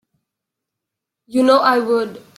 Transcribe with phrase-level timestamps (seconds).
[1.27, 2.21] You know I would.